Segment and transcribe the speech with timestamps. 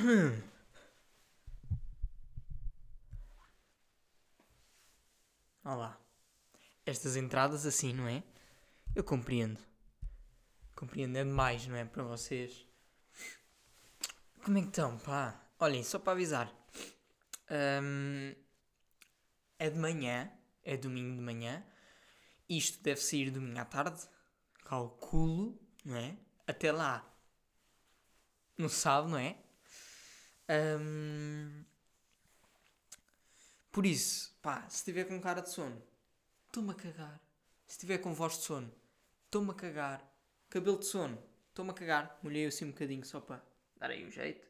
[5.64, 5.98] Olá.
[6.86, 8.22] Estas entradas assim, não é?
[8.94, 9.60] Eu compreendo.
[10.74, 11.84] Compreendo, é demais, não é?
[11.84, 12.66] Para vocês.
[14.42, 15.38] Como é que estão, pá?
[15.58, 16.50] Olhem, só para avisar.
[17.82, 18.34] Hum,
[19.58, 20.32] é de manhã,
[20.64, 21.62] é domingo de manhã.
[22.48, 24.00] Isto deve sair domingo à tarde.
[24.64, 26.16] Calculo, não é?
[26.46, 27.06] Até lá.
[28.56, 29.36] Não sabe, não é?
[30.50, 31.64] Hum,
[33.70, 35.80] por isso, pá, se estiver com cara de sono,
[36.46, 37.20] estou-me a cagar.
[37.68, 38.72] Se estiver com voz de sono,
[39.26, 40.04] estou-me a cagar.
[40.48, 42.18] Cabelo de sono, estou-me a cagar.
[42.20, 43.40] Molhei assim um bocadinho só para
[43.76, 44.48] dar aí um jeito.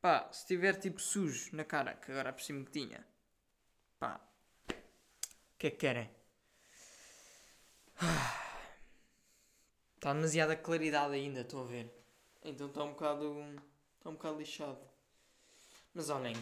[0.00, 3.04] Pá, se estiver tipo sujo na cara, que agora por cima que tinha,
[3.98, 4.20] pá,
[4.68, 6.10] o que é que querem?
[9.96, 11.92] Está demasiada claridade ainda, estou a ver.
[12.42, 13.36] Então está um bocado.
[14.00, 14.78] Está um bocado lixado.
[15.92, 16.34] Mas olhem.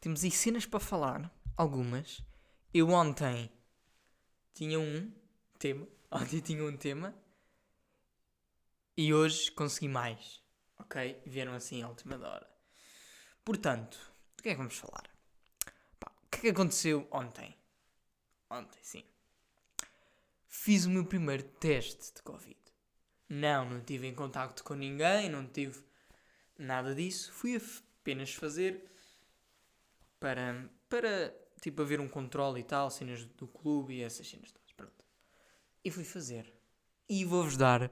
[0.00, 1.28] Temos aí cenas para falar.
[1.56, 2.22] Algumas.
[2.72, 3.50] Eu ontem
[4.54, 5.12] tinha um
[5.58, 5.84] tema.
[6.12, 7.12] Ontem tinha um tema.
[8.96, 10.40] E hoje consegui mais.
[10.78, 11.20] Ok?
[11.26, 12.48] Vieram assim à última hora.
[13.44, 13.98] Portanto,
[14.36, 15.10] do que é que vamos falar?
[15.98, 17.56] Pá, o que é que aconteceu ontem?
[18.48, 19.04] Ontem, sim.
[20.46, 22.60] Fiz o meu primeiro teste de Covid.
[23.28, 25.82] Não, não tive em contacto com ninguém, não tive
[26.58, 27.32] nada disso.
[27.32, 28.90] Fui apenas fazer
[30.18, 34.72] para, para tipo, haver um controle e tal, cenas do clube e essas cenas todas.
[34.72, 35.04] Pronto.
[35.84, 36.52] E fui fazer.
[37.08, 37.90] E vou-vos dar.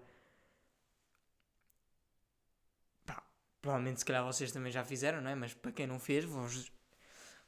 [3.05, 3.23] Pá,
[3.61, 5.35] provavelmente se calhar vocês também já fizeram, não é?
[5.35, 6.73] Mas para quem não fez, vou-vos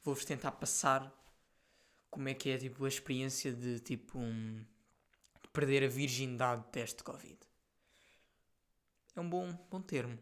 [0.02, 1.12] vou -vos tentar passar
[2.10, 4.64] como é que é tipo, a experiência de tipo um,
[5.42, 7.38] de perder a virgindade de teste de Covid.
[9.16, 10.18] É um bom, bom termo.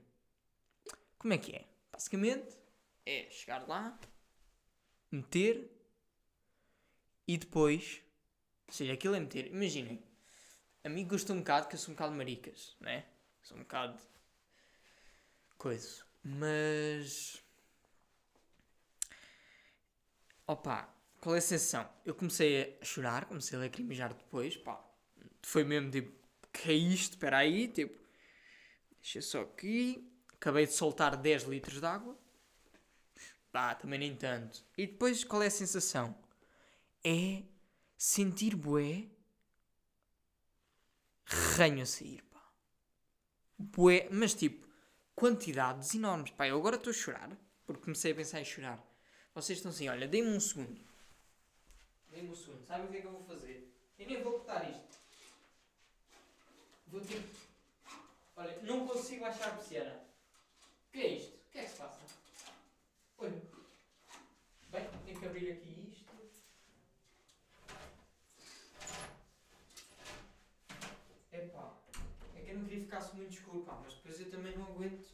[1.21, 1.69] Como é que é?
[1.93, 2.57] Basicamente
[3.05, 4.01] é chegar lá,
[5.13, 5.71] meter
[7.29, 8.01] e depois.
[8.67, 9.48] Ou seja, aquilo é meter.
[9.48, 10.03] Imaginem,
[10.83, 13.05] a mim gosta um bocado que eu sou um bocado maricas, né?
[13.42, 14.01] Sou um bocado.
[15.59, 16.03] coisa.
[16.25, 17.45] Mas.
[20.47, 20.89] Opa,
[21.20, 21.86] qual é a sensação?
[22.03, 24.83] Eu comecei a chorar, comecei a lacrimejar depois, pá.
[25.42, 26.13] Foi mesmo tipo,
[26.51, 27.13] que é isto?
[27.13, 28.01] Espera aí, tipo.
[29.03, 30.10] Deixa só aqui.
[30.40, 32.17] Acabei de soltar 10 litros de água.
[33.52, 34.64] Pá, também nem tanto.
[34.77, 36.17] E depois qual é a sensação?
[37.05, 37.42] É
[37.98, 39.06] sentir bué
[41.27, 42.42] ranho a sair, pá.
[43.58, 44.67] Bué, mas tipo,
[45.14, 46.30] quantidades enormes.
[46.30, 47.30] Pá, eu agora estou a chorar,
[47.67, 48.83] porque comecei a pensar em chorar.
[49.34, 50.80] Vocês estão assim, olha, dê-me um segundo.
[52.08, 52.64] Dê-me um segundo.
[52.64, 53.70] Sabem o que é que eu vou fazer?
[53.98, 54.98] Eu nem vou cortar isto.
[56.86, 57.23] Vou ter...
[58.36, 60.10] Olha, não consigo baixar a persiana.
[60.90, 61.36] O que é isto?
[61.36, 62.01] O que é que se passa?
[63.18, 63.42] Olha.
[64.73, 66.11] Bem, tenho que abrir aqui isto.
[71.33, 71.73] Epá,
[72.36, 74.67] é que eu não queria que ficasse muito escuro, pá, mas depois eu também não
[74.67, 75.08] aguento.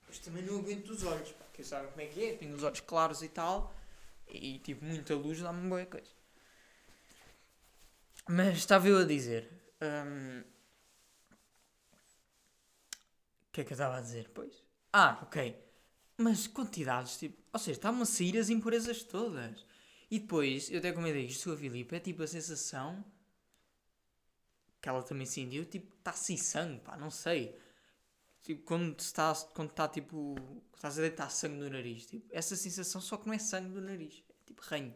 [0.00, 2.62] Depois também não aguento os olhos, pá, que sabem como é que é, tenho os
[2.62, 3.74] olhos claros e tal,
[4.26, 6.10] e tipo, muita luz dá-me uma boa coisa.
[8.28, 9.50] Mas estava eu a dizer.
[9.82, 10.42] hum,
[13.48, 14.28] O que é que eu estava a dizer?
[14.34, 14.65] Pois.
[14.98, 15.54] Ah, ok.
[16.16, 17.36] Mas quantidades, tipo.
[17.52, 19.66] Ou seja, estavam a sair as impurezas todas.
[20.10, 23.04] E depois, eu até comentei isto com a Filipe, é tipo a sensação
[24.80, 27.58] que ela também sentiu, tipo, está assim sangue, pá, não sei.
[28.42, 30.34] Tipo, quando está, quando está tipo,
[30.74, 33.80] estás a deitar sangue no nariz, tipo, essa sensação só que não é sangue no
[33.82, 34.94] nariz, é tipo ranho.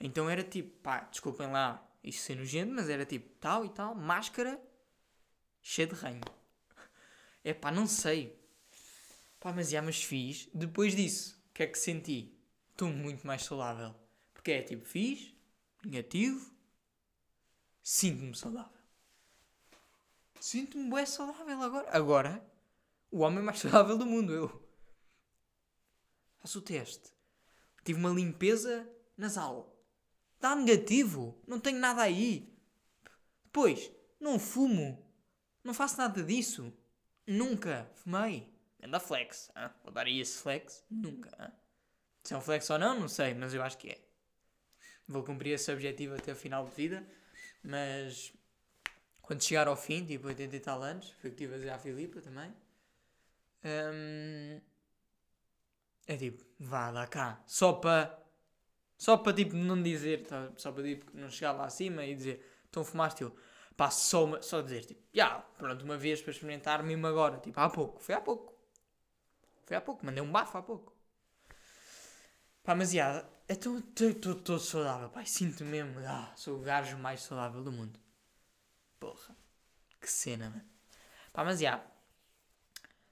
[0.00, 3.94] Então era tipo, pá, desculpem lá isto ser nojento, mas era tipo tal e tal,
[3.94, 4.60] máscara,
[5.62, 6.22] cheia de ranho.
[7.44, 8.45] É pá, não sei.
[9.40, 10.48] Pá, mas já, mas fiz.
[10.52, 12.36] Depois disso, o que é que senti?
[12.72, 13.94] Estou muito mais saudável.
[14.34, 15.34] Porque é tipo, fiz,
[15.84, 16.54] negativo,
[17.82, 18.76] sinto-me saudável.
[20.40, 21.90] Sinto-me bem saudável agora.
[21.90, 22.52] Agora,
[23.10, 24.68] o homem mais saudável do mundo, eu.
[26.38, 27.12] Faço o teste.
[27.84, 29.76] Tive uma limpeza nasal.
[30.40, 31.40] Dá negativo.
[31.46, 32.52] Não tenho nada aí.
[33.44, 33.90] Depois,
[34.20, 35.04] não fumo.
[35.64, 36.72] Não faço nada disso.
[37.26, 38.55] Nunca fumei.
[38.86, 39.50] Anda flex.
[39.56, 39.70] Hein?
[39.82, 40.84] Vou dar aí esse flex.
[40.90, 41.30] Nunca.
[41.40, 41.52] Hein?
[42.22, 43.98] Se é um flex ou não, não sei, mas eu acho que é.
[45.08, 47.06] Vou cumprir esse objetivo até o final de vida.
[47.62, 48.32] Mas
[49.22, 51.70] quando chegar ao fim, tipo 80 e tal anos, foi o que tive a dizer
[51.70, 52.52] à Filipa também.
[53.64, 54.60] hum,
[56.06, 57.42] é tipo, vá, dá cá.
[57.46, 58.18] Só para.
[58.98, 60.50] Só para tipo não dizer, tá?
[60.56, 63.36] só para tipo, não chegar lá acima e dizer, estão a fumar estilo.
[63.76, 67.60] Pá, só, uma- só dizer, tipo, já, pronto, uma vez para experimentar, mesmo agora, tipo,
[67.60, 68.55] há pouco, foi há pouco.
[69.66, 70.96] Foi há pouco, mandei um bafo há pouco.
[72.62, 75.24] Pá, mas já, estou todo saudável, pá.
[75.24, 78.00] Sinto mesmo, ah, sou o gajo mais saudável do mundo.
[78.98, 79.36] Porra,
[80.00, 80.64] que cena, mano.
[81.32, 81.84] Pá, mas já,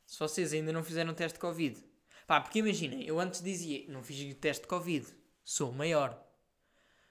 [0.07, 1.85] se vocês ainda não fizeram teste de Covid,
[2.27, 5.07] pá, porque imaginem, eu antes dizia, não fiz teste de Covid,
[5.45, 6.25] sou maior.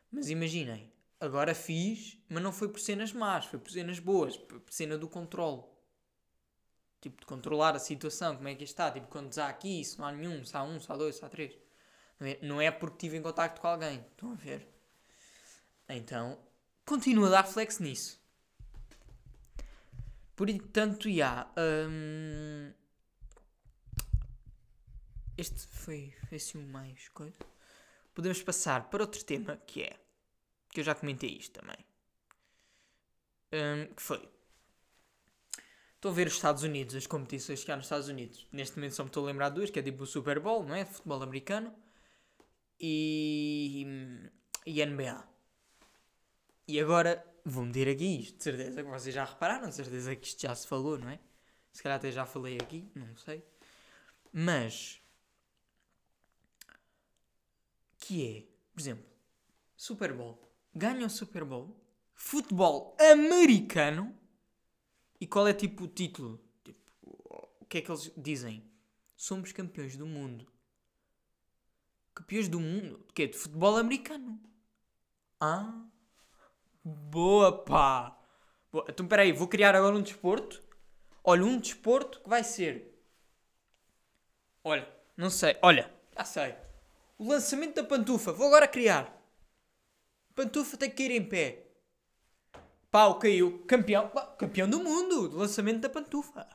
[0.09, 4.61] Mas imaginem, agora fiz, mas não foi por cenas más, foi por cenas boas, por
[4.69, 5.63] cena do controle.
[7.03, 8.89] Tipo, de controlar a situação, como é que está.
[8.89, 11.25] Tipo, quando há aqui, se não há nenhum, se há um, se há dois, se
[11.25, 11.53] há três.
[12.41, 13.99] Não é porque estive em contacto com alguém.
[13.99, 14.65] Estão a ver?
[15.89, 16.39] Então,
[16.85, 18.17] continua a dar flex nisso.
[20.33, 21.45] Portanto, já.
[21.57, 22.71] Hum,
[25.37, 27.37] este foi, foi assim o mais coisa.
[28.13, 29.99] Podemos passar para outro tema que é.
[30.69, 31.85] Que eu já comentei isto também.
[33.51, 34.32] Hum, que foi.
[36.03, 38.45] Estou a ver os Estados Unidos, as competições que há nos Estados Unidos.
[38.51, 40.61] Neste momento só me estou a lembrar de duas, que é tipo o Super Bowl,
[40.61, 40.83] não é?
[40.83, 41.73] Futebol americano
[42.77, 43.87] e,
[44.65, 45.25] e NBA.
[46.67, 50.27] E agora vou meter aqui isto, de certeza que vocês já repararam, de certeza que
[50.27, 51.21] isto já se falou, não é?
[51.71, 53.41] Se calhar até já falei aqui, não sei.
[54.29, 55.01] Mas
[57.99, 59.05] que é, por exemplo,
[59.77, 60.37] Super Bowl.
[60.75, 61.81] Ganha o Super Bowl,
[62.13, 64.13] futebol americano.
[65.23, 66.39] E qual é tipo o título?
[66.63, 66.79] Tipo,
[67.61, 68.69] o que é que eles dizem?
[69.15, 70.53] Somos campeões do mundo
[72.13, 73.03] campeões do mundo.
[73.07, 73.27] De quê?
[73.27, 74.39] De futebol americano.
[75.39, 75.83] Ah.
[76.83, 78.17] Boa, pá.
[78.71, 78.85] Boa.
[78.89, 80.61] Então, peraí, vou criar agora um desporto.
[81.23, 82.91] Olha, um desporto que vai ser...
[84.63, 84.87] Olha,
[85.17, 85.57] não sei.
[85.61, 86.55] Olha, já sei.
[87.17, 88.31] O lançamento da pantufa.
[88.31, 89.21] Vou agora criar.
[90.35, 91.62] Pantufa tem que ir em pé.
[92.93, 93.65] Pau, caiu.
[93.65, 94.09] Campeão.
[94.37, 95.27] Campeão do mundo.
[95.27, 96.47] Do lançamento da pantufa.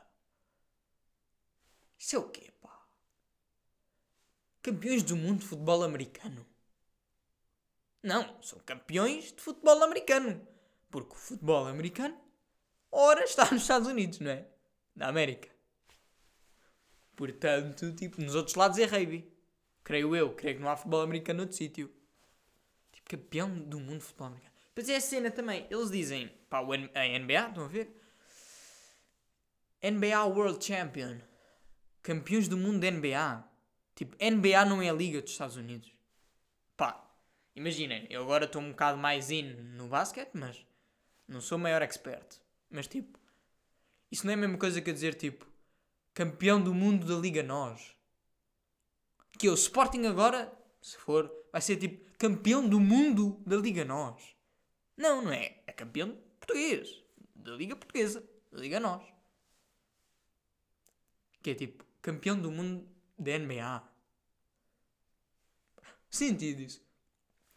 [1.97, 2.49] Isso é o quê?
[4.61, 6.45] campeões do mundo de futebol americano.
[8.03, 10.47] Não, são campeões de futebol americano.
[10.89, 12.17] Porque o futebol americano,
[12.91, 14.47] ora, está nos Estados Unidos, não é?
[14.95, 15.49] Na América.
[17.15, 19.31] Portanto, tipo, nos outros lados é rugby.
[19.83, 20.35] Creio eu.
[20.35, 21.91] Creio que não há futebol americano noutro sítio.
[22.91, 24.48] Tipo, campeão do mundo de futebol americano.
[24.79, 25.67] Depois é a cena também.
[25.69, 27.93] Eles dizem, pá, a NBA, estão a ver?
[29.83, 31.17] NBA World Champion.
[32.01, 33.43] Campeões do mundo da NBA.
[33.93, 35.91] Tipo, NBA não é a liga dos Estados Unidos.
[36.77, 37.05] Pá,
[37.57, 40.65] imaginem, eu agora estou um bocado mais in no basquete, mas
[41.27, 42.37] não sou o maior expert.
[42.69, 43.19] Mas tipo,
[44.09, 45.45] isso não é a mesma coisa que eu dizer tipo,
[46.13, 47.97] campeão do mundo da Liga Nós.
[49.37, 50.49] Que o Sporting agora,
[50.81, 54.38] se for, vai ser tipo campeão do mundo da Liga Nós.
[54.99, 55.55] Não, não é.
[55.65, 57.01] É campeão português.
[57.33, 58.21] Da Liga Portuguesa.
[58.51, 59.01] Da Liga Nós.
[61.41, 62.85] Que é tipo campeão do mundo
[63.17, 63.81] da NBA.
[66.09, 66.85] Sentido isso.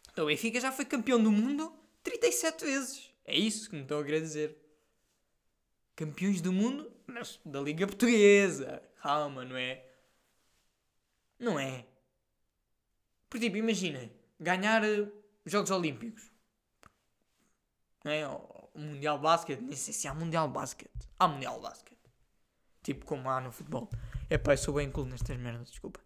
[0.09, 3.13] Então o Benfica já foi campeão do mundo 37 vezes.
[3.25, 4.57] É isso que me estou a querer dizer.
[5.97, 8.81] Campeões do mundo, mas da Liga Portuguesa.
[9.01, 9.85] Calma, não é?
[11.37, 11.85] Não é.
[13.29, 15.11] Por tipo, imaginem, ganhar uh,
[15.45, 16.32] Jogos Olímpicos.
[18.03, 18.27] Não é?
[18.27, 19.61] O, Mundial de Basquete.
[19.61, 20.89] Nem sei se há Mundial de.
[21.19, 21.93] Há Mundial de.
[22.81, 23.89] Tipo como há no futebol.
[24.29, 25.99] É pá, eu sou bem cool nestas merdas, desculpa.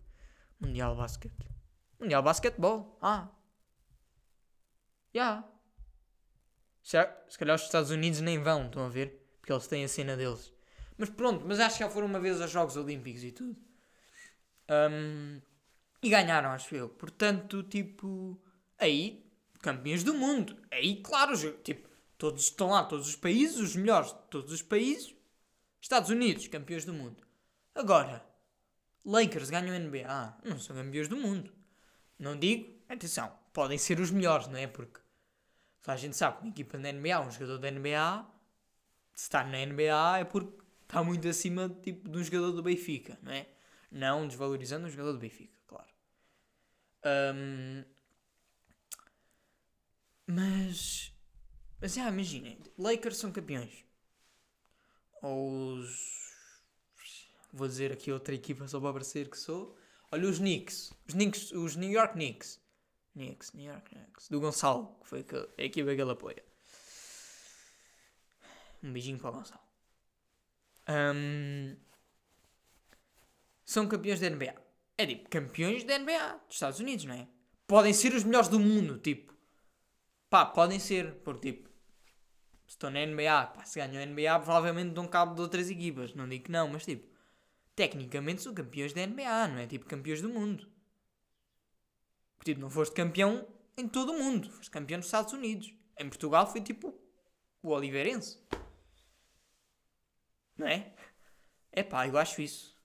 [0.60, 1.32] Mundial de.
[2.00, 2.98] Mundial de Basquetebol.
[3.01, 3.30] Ah.
[5.13, 5.44] Já.
[6.84, 7.18] Yeah.
[7.27, 9.27] Se calhar os Estados Unidos nem vão, estão a ver?
[9.39, 10.54] Porque eles têm a cena deles.
[10.98, 13.58] Mas pronto, mas acho que já foram uma vez aos Jogos Olímpicos e tudo.
[14.70, 15.42] Um,
[16.01, 16.89] e ganharam, acho eu.
[16.89, 18.39] Portanto, tipo.
[18.77, 19.25] Aí,
[19.62, 20.58] campeões do mundo.
[20.72, 21.87] Aí, claro, tipo,
[22.18, 25.16] todos estão lá, todos os países, os melhores de todos os países.
[25.80, 27.24] Estados Unidos, campeões do mundo.
[27.74, 28.26] Agora,
[29.06, 30.40] Lakers ganham NBA.
[30.44, 31.54] Não são campeões do mundo.
[32.20, 34.68] Não digo, atenção, podem ser os melhores, não é?
[34.68, 35.00] Porque
[35.86, 38.26] a gente sabe que uma equipa da NBA, um jogador da NBA,
[39.14, 43.18] se está na NBA é porque está muito acima tipo, de um jogador do Benfica,
[43.22, 43.48] não é?
[43.90, 45.88] Não desvalorizando um jogador do Benfica, claro.
[47.36, 47.84] Um,
[50.28, 51.14] mas,
[51.80, 53.86] mas já, imaginem, Lakers são campeões.
[55.22, 56.28] Ou os.
[57.54, 59.78] Vou dizer aqui outra equipa só para parecer que sou.
[60.12, 60.94] Olha os Knicks.
[61.08, 62.60] Os, Knicks, os New York Knicks.
[63.14, 64.30] Knicks, New York Knicks.
[64.30, 65.26] Do Gonçalo, que foi
[65.58, 66.44] a equipa que ele apoia.
[68.84, 69.62] Um beijinho para o Gonçalo.
[70.90, 71.76] Um,
[73.66, 74.56] são campeões da NBA.
[74.98, 77.28] É tipo, campeões da NBA dos Estados Unidos, não é?
[77.66, 79.34] Podem ser os melhores do mundo, tipo.
[80.30, 81.67] Pá, podem ser, porque tipo,
[82.68, 86.14] se estão na NBA, pá, se ganham a NBA, provavelmente dão cabo de outras equipas.
[86.14, 87.08] Não digo que não, mas tipo,
[87.74, 89.68] tecnicamente são campeões da NBA, não é?
[89.68, 90.68] Tipo, campeões do mundo.
[92.44, 93.48] Tipo, não foste campeão
[93.78, 94.50] em todo o mundo.
[94.52, 95.74] Foste campeão nos Estados Unidos.
[95.98, 96.94] Em Portugal foi tipo
[97.64, 98.38] o Oliveirense.
[100.58, 100.94] Não é?
[101.72, 102.76] É pá, eu acho isso.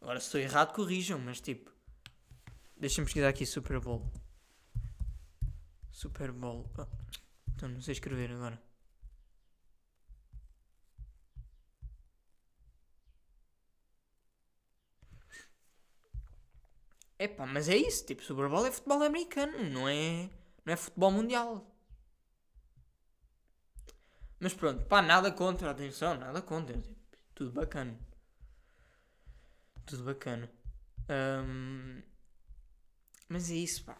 [0.00, 1.72] Agora, se estou errado, corrijam, mas tipo.
[2.76, 4.12] Deixa-me pesquisar aqui Super Bowl.
[5.90, 6.68] Super Bowl.
[6.76, 6.86] Oh,
[7.54, 8.60] então não sei escrever agora.
[17.18, 20.28] Epá, mas é isso, tipo, Super Bowl é futebol americano, não é,
[20.64, 21.64] não é futebol mundial.
[24.40, 26.94] Mas pronto, pá, nada contra, atenção, nada contra, tipo,
[27.34, 27.98] tudo bacana.
[29.86, 30.50] Tudo bacana.
[31.08, 32.02] Um,
[33.28, 33.96] mas é isso, pá.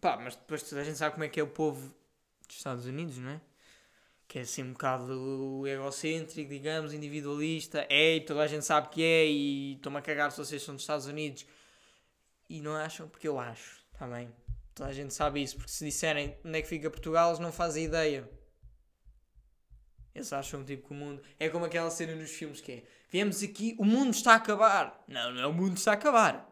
[0.00, 1.94] Pá, mas depois toda a gente sabe como é que é o povo
[2.52, 3.40] dos Estados Unidos, não é?
[4.28, 7.86] Que é assim um bocado egocêntrico, digamos, individualista.
[7.88, 10.74] É, e toda a gente sabe que é, e estou-me a cagar se vocês são
[10.74, 11.46] dos Estados Unidos
[12.48, 14.30] e não acham porque eu acho, está bem?
[14.74, 17.52] Toda a gente sabe isso, porque se disserem onde é que fica Portugal, eles não
[17.52, 18.28] fazem ideia.
[20.14, 21.22] Eles acham tipo que o mundo.
[21.38, 25.02] É como aquela cena nos filmes que é: viemos aqui, o mundo está a acabar.
[25.08, 26.50] Não, não é o mundo está a acabar.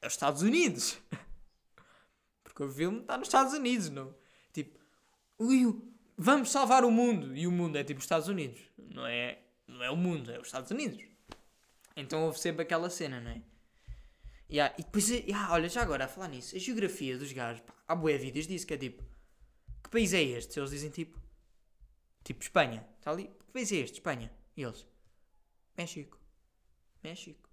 [0.00, 0.98] É os Estados Unidos.
[2.44, 4.14] porque o filme está nos Estados Unidos, não?
[5.38, 5.82] Ui,
[6.16, 7.36] vamos salvar o mundo.
[7.36, 8.60] E o mundo é tipo os Estados Unidos.
[8.78, 11.02] Não é, não é o mundo, é os Estados Unidos.
[11.96, 13.42] Então houve sempre aquela cena, não é?
[14.48, 17.74] Yeah, e depois, yeah, olha, já agora a falar nisso, a geografia dos gajos, pá,
[17.88, 19.02] há boé vídeos disso que é tipo,
[19.82, 20.58] que país é este?
[20.60, 21.20] Eles dizem tipo,
[22.22, 23.94] tipo Espanha, está ali, que país é este?
[23.94, 24.32] Espanha.
[24.56, 24.86] E eles,
[25.76, 26.18] México,
[27.02, 27.48] México.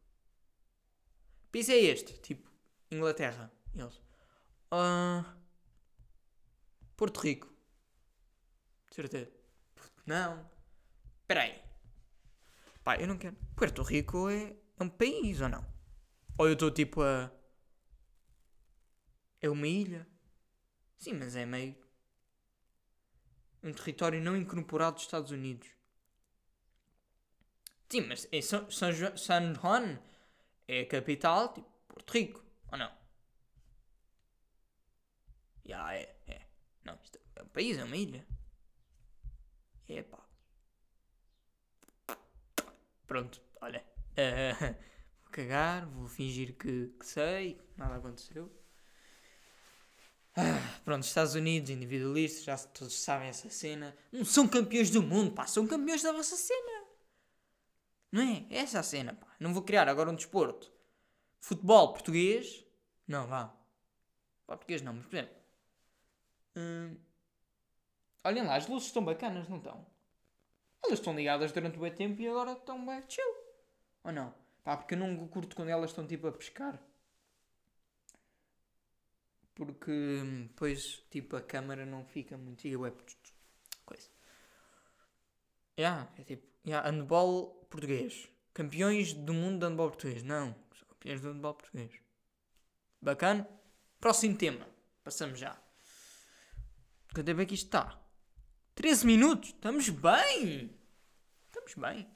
[1.44, 2.20] Que país é este?
[2.20, 2.52] Tipo,
[2.92, 3.52] Inglaterra.
[3.74, 3.96] E eles,
[4.72, 5.26] uh,
[6.96, 7.53] Porto Rico.
[8.94, 9.32] Certeza.
[10.06, 10.48] Não.
[11.22, 11.60] Espera aí.
[12.84, 13.36] Pá, eu não quero.
[13.56, 15.66] Porto Rico é, é um país ou não?
[16.38, 17.32] Ou eu estou tipo a.
[19.42, 20.08] É uma ilha?
[21.00, 21.76] Sim, mas é meio.
[23.64, 25.68] Um território não incorporado dos Estados Unidos.
[27.90, 28.92] Sim, mas é São, San
[29.56, 30.00] Juan
[30.68, 32.92] é a capital, tipo Porto Rico, ou não?
[35.66, 36.48] Já yeah, é, é.
[36.84, 38.33] Não, isto é um país, é uma ilha.
[39.96, 40.20] É pá.
[43.08, 43.84] Pronto, olha.
[44.14, 44.76] Uh,
[45.32, 48.52] cagar, vou fingir que, que sei, nada aconteceu.
[50.36, 53.96] Ah, pronto, Estados Unidos, individualistas, já todos sabem essa cena.
[54.12, 56.86] Não são campeões do mundo, pá, são campeões da vossa cena.
[58.12, 58.46] Não é?
[58.52, 59.28] é essa a cena, pá.
[59.40, 60.72] Não vou criar agora um desporto.
[61.40, 62.64] Futebol português.
[63.08, 63.52] Não, vá.
[64.46, 65.36] Português não, mas por exemplo.
[66.56, 66.98] Hum,
[68.24, 69.86] olhem lá, as luzes estão bacanas, não estão?
[70.84, 73.36] Elas estão ligadas durante o tempo e agora estão bem chill.
[74.04, 74.34] Ou não?
[74.64, 76.80] Pá, porque eu não curto quando elas estão tipo a pescar.
[79.56, 82.66] Porque depois tipo a câmera não fica muito.
[82.68, 82.98] E web.
[83.86, 84.10] Coisa.
[85.78, 86.48] Yeah, é tipo.
[86.66, 88.30] Yeah, handball português.
[88.54, 90.24] Campeões do mundo de handball português.
[90.24, 91.92] Não, são campeões do handball português.
[93.02, 93.48] Bacana?
[94.00, 94.68] Próximo tema.
[95.04, 95.58] Passamos já.
[97.14, 98.03] Quanto tempo é que isto está?
[98.76, 99.50] 13 minutos?
[99.50, 100.78] Estamos bem!
[101.50, 102.14] Estamos bem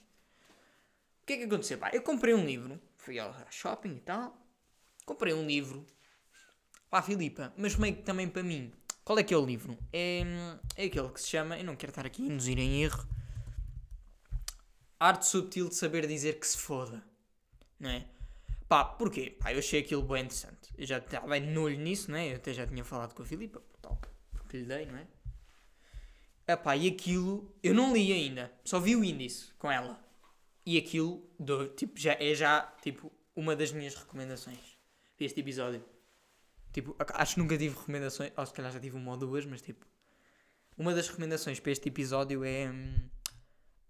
[1.28, 1.78] que é que aconteceu?
[1.78, 4.34] Pá, eu comprei um livro, fui ao shopping e tal,
[5.06, 5.86] comprei um livro
[6.90, 8.72] a Filipa, mas meio que também para mim.
[9.04, 9.78] Qual é que é o livro?
[9.92, 10.22] É,
[10.78, 13.06] é aquele que se chama, eu não quero estar aqui a induzir em erro,
[14.98, 17.04] Arte Subtil de Saber Dizer que se foda.
[17.78, 18.08] Não é?
[18.70, 19.38] Pá, porquê?
[19.38, 20.74] Pá, eu achei aquilo bem interessante.
[20.78, 22.32] Eu já estava no olho nisso, não é?
[22.32, 24.00] Eu até já tinha falado com a Filipa, tal,
[24.32, 25.08] porque lhe dei, não é?
[26.48, 30.00] Epá, e aquilo eu não li ainda, só vi o índice com ela.
[30.66, 34.78] E aquilo do, tipo, já, é já tipo, uma das minhas recomendações
[35.26, 35.84] este episódio.
[36.72, 39.62] Tipo, acho que nunca tive recomendações, ou se calhar já tive uma ou duas, mas
[39.62, 39.86] tipo,
[40.78, 43.10] uma das recomendações para este episódio é, hum,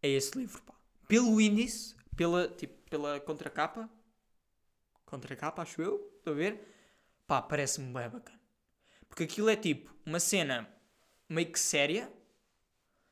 [0.02, 0.62] é esse livro.
[0.64, 0.74] Pá.
[1.08, 3.90] Pelo índice, pela, tipo, pela contracapa,
[5.06, 6.62] contracapa, acho eu, estou a ver,
[7.26, 8.40] pá, parece-me bem bacana.
[9.10, 10.68] Porque aquilo é tipo uma cena
[11.30, 12.12] meio que séria,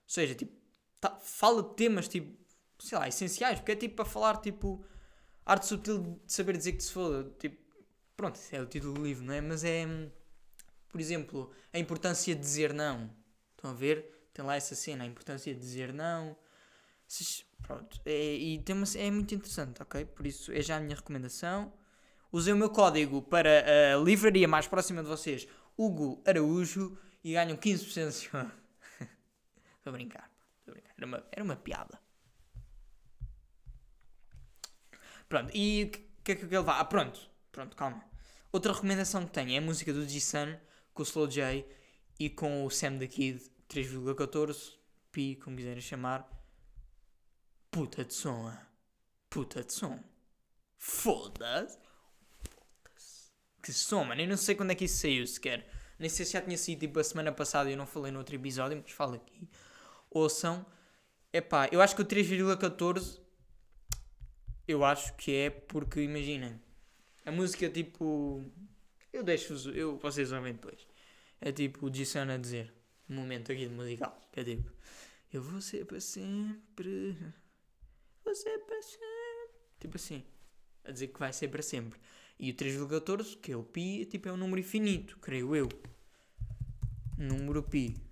[0.07, 0.53] seja, tipo,
[0.99, 2.45] tá, fala de temas tipo
[2.79, 4.85] sei lá, essenciais, porque é tipo para falar, tipo,
[5.45, 7.57] arte subtil de saber dizer que se foda, tipo,
[8.15, 9.41] pronto, é o título do livro, não é?
[9.41, 9.85] Mas é,
[10.89, 13.09] por exemplo, a importância de dizer não.
[13.55, 14.29] Estão a ver?
[14.33, 16.37] Tem lá essa cena, a importância de dizer não.
[17.61, 20.05] Pronto, é, e tem uma, é muito interessante, ok?
[20.05, 21.73] Por isso é já a minha recomendação.
[22.31, 25.47] Usei o meu código para a livraria mais próxima de vocês,
[25.77, 28.64] Hugo Araújo, e ganham 15% de.
[29.85, 30.93] Estou a brincar, estou a brincar.
[30.97, 32.01] Era uma, era uma piada.
[35.29, 35.91] Pronto, e o
[36.23, 36.79] que, é que ele vai?
[36.79, 38.03] Ah, pronto, pronto, calma.
[38.51, 40.57] Outra recomendação que tenho é a música do G-Sun
[40.91, 41.69] com o Slow J
[42.19, 43.39] e com o Sam the Kid
[43.69, 44.73] 3,14
[45.11, 46.27] pi, como quiserem chamar.
[47.69, 48.65] Puta de som, ah.
[49.29, 50.03] puta de som.
[50.79, 51.77] Foda-se.
[53.61, 54.19] Que som, mano.
[54.19, 55.69] Eu não sei quando é que isso saiu sequer.
[55.99, 58.17] Nem sei se já tinha sido tipo a semana passada e eu não falei no
[58.17, 59.47] outro episódio, mas falo aqui.
[60.15, 60.65] Ouçam.
[61.33, 63.19] Epá, eu acho que o 3,14
[64.65, 66.57] eu acho que é porque, imaginem,
[67.25, 68.41] a música tipo.
[69.11, 70.87] Eu deixo-vos, eu, vocês ouvem depois.
[71.41, 72.73] É tipo o Jason a dizer,
[73.09, 74.71] um momento aqui de musical, que é tipo.
[75.33, 77.17] Eu vou ser para sempre.
[78.23, 79.55] Vou ser para sempre.
[79.81, 80.23] Tipo assim.
[80.85, 81.99] A dizer que vai ser para sempre.
[82.39, 85.67] E o 3,14, que é o pi, tipo, é um número infinito, creio eu.
[87.17, 88.04] Número pi.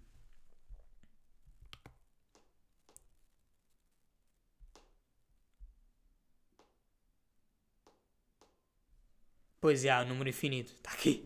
[9.63, 10.74] Pois, é um número infinito.
[10.74, 11.24] Está aqui.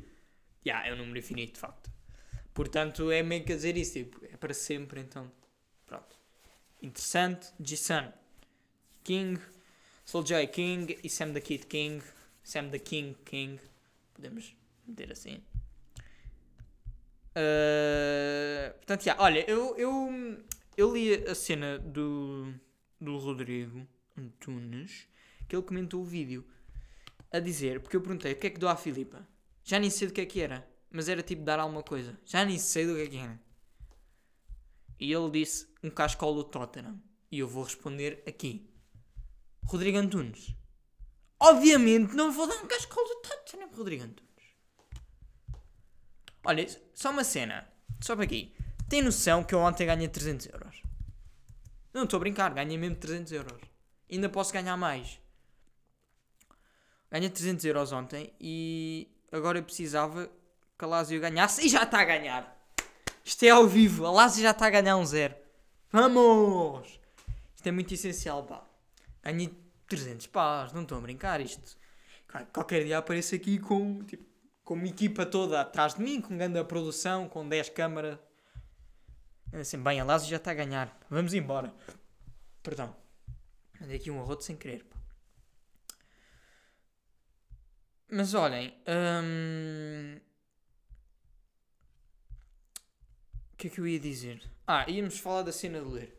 [0.64, 1.90] Já, é um número infinito, de facto.
[2.54, 5.32] Portanto, é meio que a dizer isso, tipo, é para sempre, então.
[5.88, 6.16] Pronto.
[6.80, 7.48] Interessante.
[7.60, 8.14] G-Sun.
[9.04, 9.42] King.
[10.06, 12.04] Soul J King e Sam the Kid King.
[12.44, 13.60] Sam the King King.
[14.14, 15.42] Podemos meter assim.
[17.32, 20.46] Uh, portanto, já, olha, eu, eu,
[20.78, 22.54] eu li a cena do,
[23.02, 25.08] do Rodrigo Antunes,
[25.50, 26.46] que ele comentou o vídeo
[27.32, 29.28] a dizer, porque eu perguntei o que é que dou à Filipa.
[29.64, 32.18] Já nem sei do que é que era, mas era tipo dar alguma coisa.
[32.26, 33.40] Já nem sei do que é que era.
[35.00, 37.02] E ele disse um cascol do Tottenham.
[37.32, 38.70] E eu vou responder aqui.
[39.64, 40.56] Rodrigo Antunes.
[41.40, 44.28] Obviamente não vou dar um cascol do Tottenham, Rodrigo Antunes.
[46.46, 47.68] Olha, só uma cena.
[48.02, 48.56] Só para aqui.
[48.88, 50.82] Tem noção que eu ontem ganhei 300 euros?
[51.94, 53.62] Não estou a brincar, ganhei mesmo 300 euros.
[54.10, 55.20] Ainda posso ganhar mais.
[57.10, 60.30] Ganhei 300 euros ontem e agora eu precisava
[60.78, 62.56] que a Lazio ganhasse e já está a ganhar.
[63.24, 65.36] Isto é ao vivo, a Lazio já está a ganhar um zero.
[65.92, 67.00] Vamos!
[67.56, 68.64] Isto é muito essencial, pá.
[69.24, 69.54] Ganhei
[69.88, 71.78] 300 pás, não estou a brincar isto.
[72.54, 74.26] Qualquer dia apareço aqui com, tipo,
[74.64, 78.20] com uma equipa toda atrás de mim, com grande produção, com 10 câmaras.
[79.54, 80.98] Assim, bem, a Lazio já está a ganhar.
[81.10, 81.74] Vamos embora.
[82.62, 82.94] Perdão.
[83.80, 84.97] Mandei aqui um arroto sem querer, pá.
[88.10, 90.20] Mas olhem, hum...
[93.54, 94.42] o que é que eu ia dizer?
[94.66, 96.18] Ah, íamos falar da cena de ler.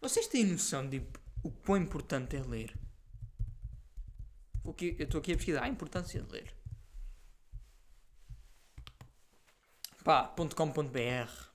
[0.00, 1.02] Vocês têm noção de
[1.42, 2.78] o quão importante é ler?
[4.64, 6.54] O que eu estou aqui a pesquisar a importância de ler.
[10.04, 11.52] Pá, .com.br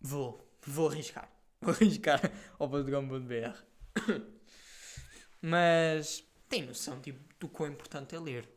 [0.00, 1.30] Vou, vou arriscar.
[1.60, 2.20] Vou arriscar
[2.58, 3.56] ao .com.br
[5.40, 8.48] Mas tem noção tipo, do quão importante é ler.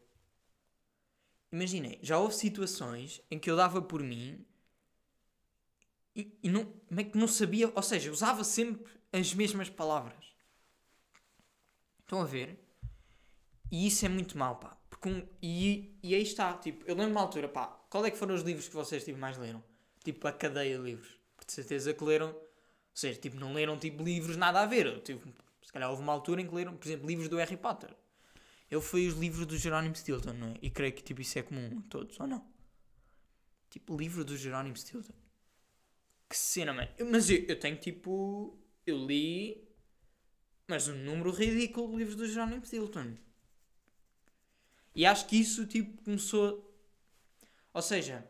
[1.51, 4.45] Imaginei, já houve situações em que eu dava por mim
[6.15, 10.25] e, e não, é que não sabia, ou seja, usava sempre as mesmas palavras.
[12.01, 12.59] Estão a ver?
[13.71, 14.77] E isso é muito mau, pá.
[14.89, 18.17] Porque um, e, e aí está, tipo, eu lembro uma altura, pá, qual é que
[18.17, 19.63] foram os livros que vocês tipo, mais leram?
[20.03, 21.19] Tipo, a cadeia de livros.
[21.45, 22.49] De certeza que leram, ou
[22.93, 25.01] seja, tipo, não leram tipo livros nada a ver.
[25.01, 25.29] Tipo,
[25.69, 27.95] se calhar houve uma altura em que leram, por exemplo, livros do Harry Potter.
[28.71, 30.53] Eu fui os livros do Jerónimo Stilton, não é?
[30.63, 32.43] E creio que tipo, isso é comum a todos, ou não?
[33.69, 35.13] Tipo, livro do Jerónimo Stilton.
[36.27, 36.89] Que cena, mano.
[37.11, 38.59] Mas eu, eu tenho tipo.
[38.83, 39.63] Eu li.
[40.67, 43.15] Mas um número ridículo de livros do Jerónimo Stilton.
[44.95, 46.67] E acho que isso tipo começou.
[47.71, 48.27] Ou seja.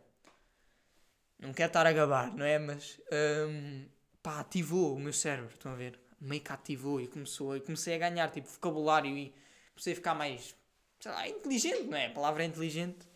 [1.40, 2.60] Não quero estar a gabar, não é?
[2.60, 3.00] Mas.
[3.48, 3.88] Um,
[4.22, 5.98] pá, ativou o meu cérebro, estão a ver?
[6.20, 9.34] Meio que ativou e começou, e comecei a ganhar tipo vocabulário e
[9.74, 10.56] comecei a ficar mais,
[11.00, 12.08] sei lá, inteligente, não é?
[12.08, 13.08] A palavra é inteligente.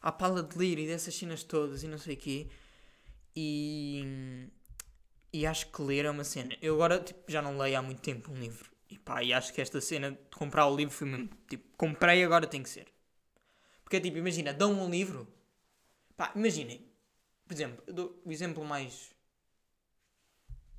[0.00, 2.48] À pala de ler e dessas cenas todas e não sei o quê.
[3.36, 4.48] E,
[5.32, 6.56] e acho que ler é uma cena.
[6.62, 8.70] Eu agora tipo, já não leio há muito tempo um livro.
[8.88, 12.24] E pá, e acho que esta cena de comprar o livro foi mesmo, tipo, comprei
[12.24, 12.88] agora tem que ser.
[13.84, 15.28] Porque tipo, imagina, dão um livro.
[16.16, 16.84] Pá, imaginem.
[17.46, 17.84] Por exemplo,
[18.24, 19.10] o exemplo mais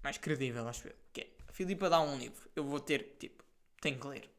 [0.03, 0.95] mais credível, acho eu.
[1.13, 3.43] Que é, a Filipa dá um livro, eu vou ter, tipo,
[3.81, 4.29] tenho que ler.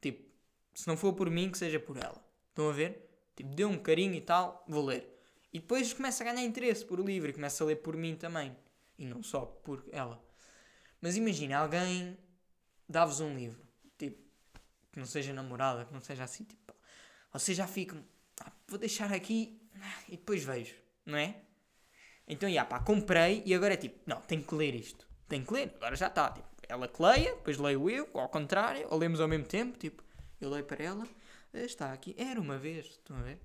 [0.00, 0.28] Tipo,
[0.74, 2.22] se não for por mim, que seja por ela.
[2.48, 3.10] Estão a ver?
[3.36, 5.08] Tipo, deu um carinho e tal, vou ler.
[5.52, 8.16] E depois começa a ganhar interesse por o livro e começa a ler por mim
[8.16, 8.56] também.
[8.98, 10.22] E não só por ela.
[11.00, 12.16] Mas imagina, alguém
[12.88, 13.60] dá-vos um livro,
[13.98, 14.22] tipo,
[14.92, 16.74] que não seja namorada, que não seja assim, tipo,
[17.32, 18.04] vocês já ficam,
[18.40, 19.60] ah, vou deixar aqui
[20.08, 21.42] e depois vejo, não é?
[22.26, 25.06] Então, já pá, comprei e agora é tipo, não, tenho que ler isto.
[25.28, 26.30] Tenho que ler, agora já está.
[26.30, 29.78] Tipo, ela que leia, depois leio eu, ou ao contrário, ou lemos ao mesmo tempo.
[29.78, 30.02] Tipo,
[30.40, 31.06] eu leio para ela,
[31.52, 33.38] eh, está aqui, era uma vez, estão a ver?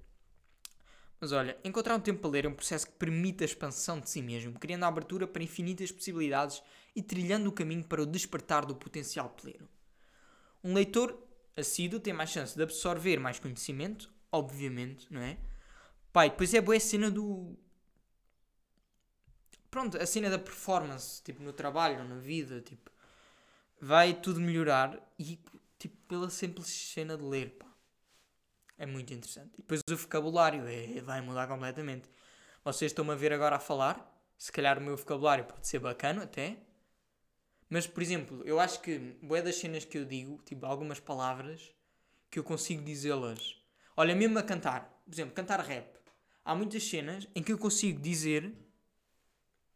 [1.19, 4.09] Mas olha, encontrar um tempo para ler é um processo que permite a expansão de
[4.09, 6.61] si mesmo, criando a abertura para infinitas possibilidades
[6.95, 9.67] e trilhando o caminho para o despertar do potencial pleno.
[10.63, 11.17] Um leitor
[11.55, 15.37] assíduo tem mais chance de absorver mais conhecimento, obviamente, não é?
[16.13, 17.57] Pai, depois é boa a cena do.
[19.77, 22.89] Pronto, a cena da performance, tipo, no trabalho, na vida, tipo.
[23.79, 25.39] Vai tudo melhorar e,
[25.77, 27.67] tipo, pela simples cena de ler, pá.
[28.75, 29.51] É muito interessante.
[29.53, 32.09] E depois o vocabulário é, vai mudar completamente.
[32.65, 34.19] Vocês estão-me a ver agora a falar.
[34.35, 36.57] Se calhar o meu vocabulário pode ser bacana até.
[37.69, 41.71] Mas, por exemplo, eu acho que boé das cenas que eu digo, tipo, algumas palavras
[42.31, 43.61] que eu consigo dizê-las.
[43.95, 45.99] Olha, mesmo a cantar, por exemplo, cantar rap.
[46.43, 48.51] Há muitas cenas em que eu consigo dizer,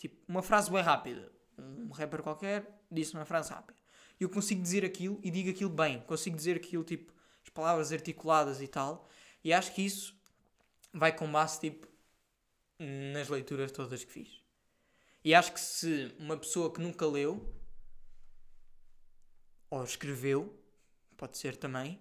[0.01, 1.31] tipo, uma frase bem rápida.
[1.59, 3.79] Um rapper qualquer disse uma frase rápida.
[4.19, 6.01] E eu consigo dizer aquilo e digo aquilo bem.
[6.01, 9.07] Consigo dizer aquilo, tipo, as palavras articuladas e tal.
[9.43, 10.19] E acho que isso
[10.91, 11.87] vai com base, tipo,
[13.13, 14.41] nas leituras todas que fiz.
[15.23, 17.55] E acho que se uma pessoa que nunca leu
[19.69, 20.59] ou escreveu,
[21.15, 21.99] pode ser também,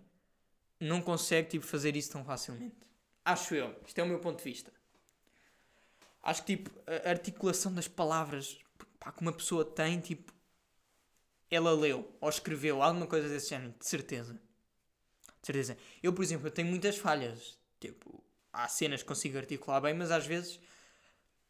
[0.80, 2.88] não consegue tipo, fazer isso tão facilmente.
[3.22, 3.78] Acho eu.
[3.86, 4.72] Isto é o meu ponto de vista.
[6.22, 8.58] Acho que tipo, a articulação das palavras
[8.98, 10.32] pá, que uma pessoa tem, tipo,
[11.50, 14.34] ela leu ou escreveu alguma coisa desse género, de certeza.
[15.40, 15.78] De certeza.
[16.02, 17.58] Eu, por exemplo, eu tenho muitas falhas.
[17.80, 20.60] Tipo, há cenas que consigo articular bem, mas às vezes,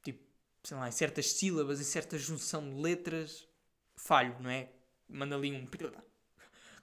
[0.02, 0.22] tipo,
[0.62, 3.46] sei lá, em certas sílabas, em certa junção de letras,
[3.96, 4.70] falho, não é?
[5.08, 5.66] Manda ali um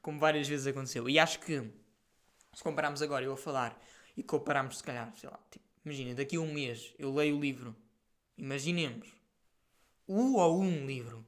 [0.02, 1.10] como várias vezes aconteceu.
[1.10, 1.62] E acho que
[2.54, 3.78] se compararmos agora eu a falar
[4.16, 7.40] e compararmos se calhar, sei lá, tipo, imagina, daqui a um mês eu leio o
[7.40, 7.76] livro,
[8.38, 9.08] imaginemos,
[10.06, 11.26] o ou um livro,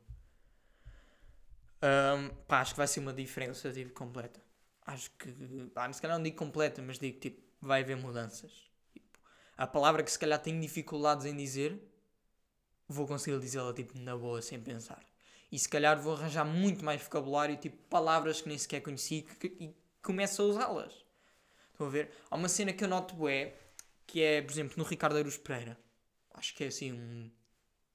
[1.81, 4.41] um, pá, acho que vai ser uma diferença tipo, completa.
[4.85, 5.31] Acho que,
[5.73, 8.51] pá, se calhar não digo completa, mas digo tipo, vai haver mudanças.
[8.91, 9.19] Tipo,
[9.57, 11.79] a palavra que se calhar tenho dificuldades em dizer,
[12.87, 15.03] vou conseguir dizê-la tipo na boa, sem pensar
[15.51, 19.47] e se calhar vou arranjar muito mais vocabulário, tipo palavras que nem sequer conheci que,
[19.59, 21.05] e começo a usá-las.
[21.71, 22.11] Estão a ver?
[22.29, 23.55] Há uma cena que eu noto é
[24.09, 25.77] que é, por exemplo, no Ricardo Aruz Pereira.
[26.33, 27.31] Acho que é assim um,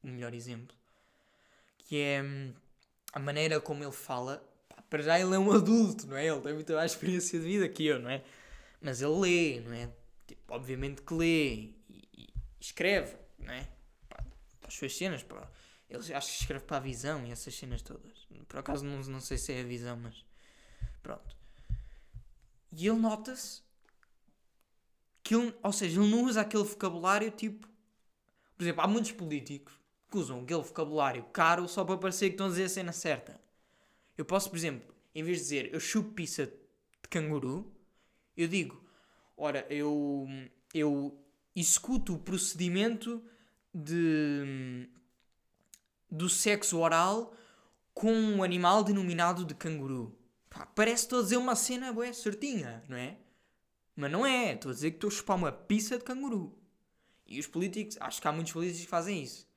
[0.05, 0.77] um melhor exemplo.
[1.79, 2.55] Que é hum,
[3.13, 4.39] a maneira como ele fala.
[4.69, 6.27] Pá, para já ele é um adulto, não é?
[6.27, 8.23] Ele tem muita mais experiência de vida que eu, não é?
[8.81, 9.91] Mas ele lê, não é?
[10.27, 11.75] Tipo, obviamente que lê e,
[12.17, 12.29] e
[12.61, 13.69] escreve, não é?
[14.09, 14.25] Pá,
[14.67, 15.51] as suas cenas, pá
[15.89, 18.27] ele acho que escreve para a visão e essas cenas todas.
[18.49, 20.25] Por acaso não, não sei se é a visão, mas
[21.03, 21.37] pronto.
[22.73, 23.64] E ele nota-se
[25.25, 27.67] que ele, ou seja, ele não usa aquele vocabulário tipo.
[28.57, 29.73] Por exemplo, há muitos políticos
[30.11, 33.41] que usam aquele vocabulário caro só para parecer que estão a dizer a cena certa.
[34.17, 37.75] Eu posso, por exemplo, em vez de dizer eu chupo pizza de canguru,
[38.37, 38.85] eu digo,
[39.37, 40.29] ora, eu,
[40.73, 41.19] eu
[41.57, 43.25] executo o procedimento
[43.73, 44.89] de
[46.11, 47.35] do sexo oral
[47.93, 50.17] com um animal denominado de canguru.
[50.49, 53.17] Pá, parece estou a dizer uma cena bué, certinha, não é?
[53.97, 56.57] Mas não é, estou a dizer que estou a chupar uma pizza de canguru.
[57.27, 59.49] E os políticos, acho que há muitos políticos que fazem isso.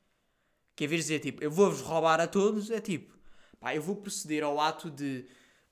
[0.76, 3.18] Que em vez de dizer tipo, eu vou-vos roubar a todos, é tipo,
[3.60, 5.26] pá, eu vou proceder ao ato de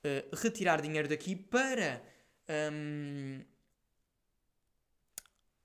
[0.04, 2.04] uh, retirar dinheiro daqui para.
[2.72, 3.42] Um...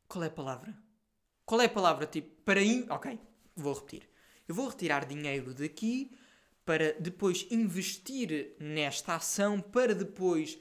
[0.06, 0.76] Qual é a palavra?
[1.46, 2.06] Qual é a palavra?
[2.06, 2.62] Tipo, para.
[2.62, 2.86] In...
[2.90, 3.18] Ok,
[3.56, 4.10] vou repetir
[4.50, 6.10] eu vou retirar dinheiro daqui
[6.64, 10.58] para depois investir nesta ação para depois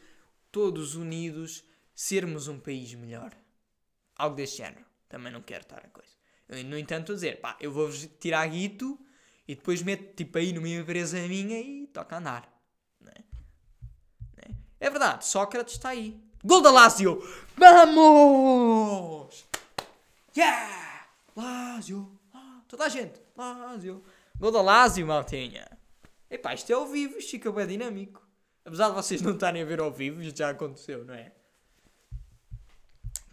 [0.52, 1.64] todos unidos
[2.00, 3.36] sermos um país melhor.
[4.16, 4.86] Algo deste género.
[5.10, 6.12] Também não quero estar a coisa.
[6.66, 7.90] No entanto, a dizer, pá, eu vou
[8.22, 8.98] tirar guito
[9.46, 12.50] e depois meto tipo aí numa empresa minha e toca a andar.
[13.02, 13.24] Não é?
[14.38, 14.56] Não é?
[14.80, 16.18] é verdade, Sócrates está aí.
[16.42, 17.22] Gol da Lazio!
[17.58, 19.46] Vamos!
[20.36, 21.06] Yeah!
[21.36, 22.18] Lazio!
[22.70, 23.20] Toda a gente.
[23.36, 24.02] Lásio.
[24.40, 25.68] Gol da Lásio, maltinha.
[26.30, 28.26] Epá, isto é ao vivo, isto fica bem dinâmico.
[28.64, 31.34] Apesar de vocês não estarem a ver ao vivo, isto já aconteceu, não é?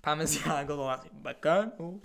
[0.07, 1.11] Pá, mas já, gol da Lásio.
[1.15, 1.75] Bacana.
[1.81, 2.01] Um,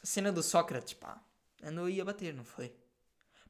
[0.00, 1.20] cena do Sócrates, pá.
[1.60, 2.72] Andou aí a bater, não foi?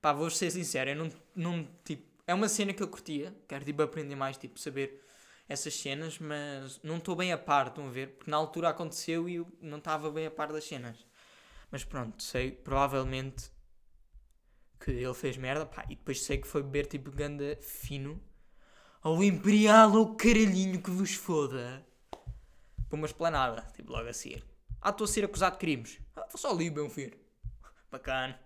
[0.01, 2.09] Pá, vou ser sincero, eu não, não, tipo...
[2.27, 3.37] É uma cena que eu curtia.
[3.47, 5.05] Quero, tipo, aprender mais, tipo, saber
[5.47, 8.17] essas cenas, mas não estou bem a par, estão a ver?
[8.17, 10.97] Porque na altura aconteceu e eu não estava bem a par das cenas.
[11.71, 13.51] Mas pronto, sei provavelmente
[14.81, 15.67] que ele fez merda.
[15.67, 18.19] Pá, e depois sei que foi beber tipo ganda fino
[19.03, 21.87] ao Imperial ou caralhinho que vos foda.
[22.95, 24.45] Para uma esplanada, tipo logo a seguir.
[24.81, 25.99] Ah, estou a ser acusado de crimes.
[26.15, 27.19] Ah, vou só ali, meu filho.
[27.91, 28.39] Bacana.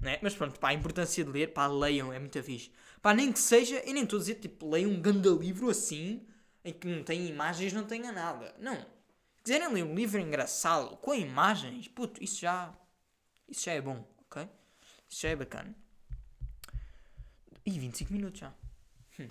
[0.00, 0.18] Não é?
[0.22, 2.72] Mas pronto, pá, a importância de ler, pá, leiam, é muito fixe.
[3.02, 6.26] Pá, nem que seja, eu nem estou a dizer, tipo, leiam um grande livro assim,
[6.64, 8.54] em que não tem imagens, não tenha nada.
[8.58, 8.76] Não.
[8.76, 12.74] Se quiserem ler um livro engraçado, com imagens, puto, isso já,
[13.46, 14.48] isso já é bom, ok?
[15.06, 15.76] Isso já é bacana.
[17.66, 18.54] E 25 minutos já.
[19.20, 19.28] Hum.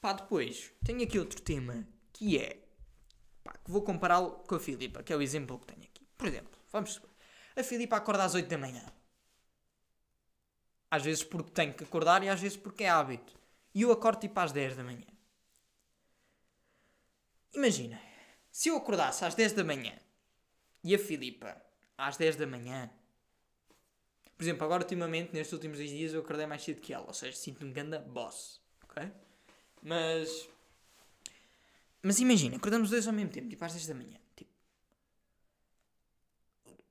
[0.00, 2.62] Pá, depois, tenho aqui outro tema, que é,
[3.42, 6.06] pá, vou compará-lo com a Filipa, que é o exemplo que tenho aqui.
[6.16, 7.10] Por exemplo, vamos supor,
[7.56, 8.84] a Filipa acorda às 8 da manhã.
[10.90, 13.38] Às vezes porque tenho que acordar e às vezes porque é hábito.
[13.74, 15.06] E eu acordo tipo às 10 da manhã.
[17.54, 18.00] Imagina,
[18.50, 19.98] se eu acordasse às 10 da manhã
[20.84, 21.56] e a Filipa
[21.96, 22.90] às 10 da manhã.
[24.36, 27.06] Por exemplo, agora ultimamente, nestes últimos dois dias, eu acordei mais cedo que ela.
[27.06, 28.60] Ou seja, sinto-me ganda boss.
[28.84, 29.10] Ok?
[29.82, 30.48] Mas.
[32.02, 34.18] Mas imagina, acordamos dois ao mesmo tempo, tipo às 10 da manhã.
[34.34, 34.50] Tipo,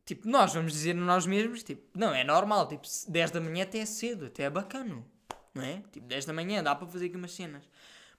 [0.06, 2.68] tipo nós vamos dizer nós mesmos, tipo, não, é normal.
[2.68, 5.06] Tipo, 10 da manhã até é cedo, até é bacano.
[5.54, 5.82] Não é?
[5.92, 7.68] Tipo, 10 da manhã dá para fazer aqui umas cenas.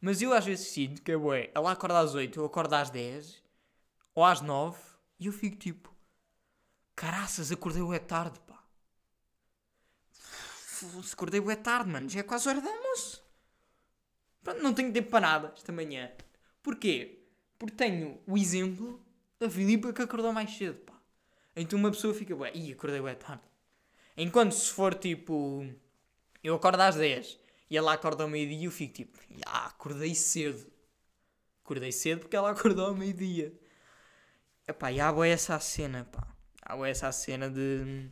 [0.01, 3.43] Mas eu às vezes sinto que, ué, ela acorda às 8, eu acordo às 10
[4.15, 4.79] ou às 9
[5.19, 5.95] e eu fico tipo,
[6.95, 8.63] caraças, acordei é tarde, pá.
[11.03, 13.23] Se acordei é tarde, mano, já é quase hora de almoço.
[14.43, 16.11] Pronto, não tenho tempo para nada esta manhã.
[16.63, 17.19] Porquê?
[17.59, 19.05] Porque tenho o exemplo
[19.39, 21.01] da Filipa que acordou mais cedo, pá.
[21.55, 23.43] Então uma pessoa fica, ué, ih, acordei é tarde.
[24.17, 25.67] Enquanto se for tipo,
[26.43, 27.39] eu acordo às 10
[27.71, 30.71] e ela acorda ao meio-dia e eu fico tipo, ah, acordei cedo.
[31.65, 33.53] Acordei cedo porque ela acordou ao meio-dia.
[34.67, 36.27] Epá, e há boa essa cena, pá.
[36.63, 38.09] Há boa essa cena de...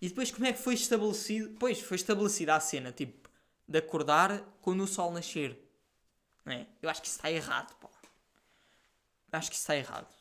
[0.00, 1.56] E depois como é que foi estabelecido?
[1.58, 3.28] Pois, foi estabelecida a cena, tipo,
[3.66, 5.65] de acordar quando o sol nascer.
[6.46, 6.66] É?
[6.80, 7.88] Eu acho que isso está errado, pá.
[9.32, 10.14] Acho que isso está errado.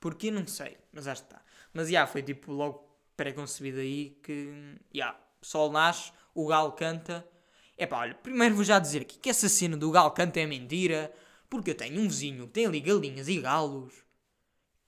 [0.00, 0.30] Porquê?
[0.30, 1.42] Não sei, mas acho que está.
[1.72, 7.26] Mas, já, foi tipo logo pré-concebido aí que, já, sol nasce, o galo canta.
[7.76, 10.46] É pá, olha, primeiro vou já dizer aqui que essa cena do galo canta é
[10.46, 11.12] mentira,
[11.50, 13.92] porque eu tenho um vizinho que tem ali galinhas e galos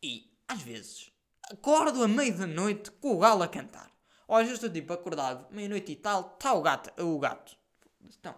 [0.02, 1.10] e, às vezes,
[1.50, 3.90] acordo à meia da noite com o galo a cantar.
[4.26, 7.56] Ou às vezes estou tipo acordado, meia-noite e tal, está o gato, o gato.
[8.02, 8.34] Então,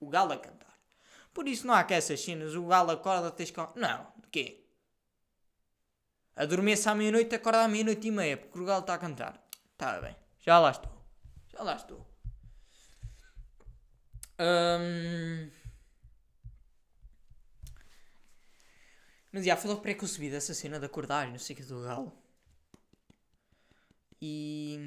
[0.00, 0.57] o galo a cantar.
[1.32, 3.60] Por isso não há que essas cenas, o galo acorda, tens que...
[3.76, 4.64] Não, de quê?
[6.34, 9.44] Adormeça à meia-noite, acorda à meia-noite e meia, porque o galo está a cantar.
[9.72, 10.92] Está bem, já lá estou.
[11.52, 12.06] Já lá estou.
[14.40, 15.50] Um...
[19.32, 22.12] Mas já, foi logo pré-concebida essa cena de acordar não sei o que do galo.
[24.22, 24.78] E.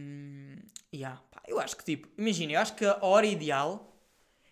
[0.94, 3.96] Yeah, pá, eu acho que tipo, imagina, eu acho que a hora ideal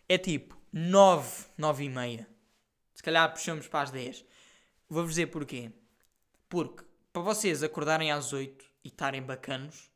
[0.07, 2.27] é tipo 9, 9 e meia.
[2.93, 4.23] Se calhar puxamos para as 10.
[4.87, 5.71] Vou-vos dizer porquê.
[6.47, 9.89] Porque para vocês acordarem às 8 e estarem bacanos,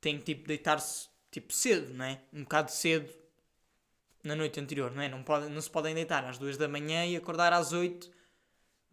[0.00, 2.20] têm que tipo deitar-se tipo cedo, não é?
[2.32, 3.12] Um bocado cedo
[4.24, 5.08] na noite anterior, não é?
[5.08, 8.10] Não, pode, não se podem deitar às 2 da manhã e acordar às 8,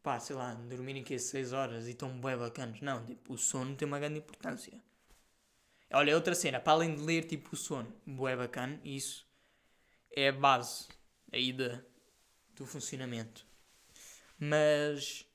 [0.04, 2.80] pá, sei lá, dormirem aqui 6 horas e estão bem bacanos.
[2.82, 4.80] Não, tipo, o sono tem uma grande importância.
[5.92, 9.26] Olha, outra cena, para além de ler, tipo, o sono, bué bacana, isso
[10.16, 10.88] é a base
[11.32, 11.80] aí de,
[12.56, 13.46] do funcionamento.
[14.40, 15.26] Mas.